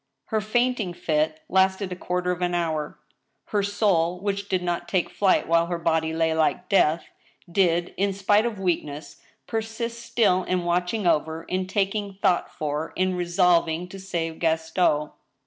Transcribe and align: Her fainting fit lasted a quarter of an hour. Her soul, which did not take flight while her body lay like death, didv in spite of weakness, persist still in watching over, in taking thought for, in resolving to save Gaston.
Her 0.29 0.41
fainting 0.41 0.95
fit 0.95 1.41
lasted 1.47 1.91
a 1.91 1.95
quarter 1.95 2.31
of 2.31 2.41
an 2.41 2.55
hour. 2.55 2.97
Her 3.49 3.61
soul, 3.61 4.19
which 4.19 4.49
did 4.49 4.63
not 4.63 4.87
take 4.87 5.11
flight 5.11 5.47
while 5.47 5.67
her 5.67 5.77
body 5.77 6.11
lay 6.11 6.33
like 6.33 6.67
death, 6.69 7.05
didv 7.47 7.93
in 7.97 8.11
spite 8.11 8.47
of 8.47 8.59
weakness, 8.59 9.21
persist 9.45 10.01
still 10.03 10.43
in 10.45 10.65
watching 10.65 11.05
over, 11.05 11.43
in 11.43 11.67
taking 11.67 12.15
thought 12.19 12.51
for, 12.51 12.93
in 12.95 13.13
resolving 13.13 13.87
to 13.89 13.99
save 13.99 14.39
Gaston. 14.39 15.11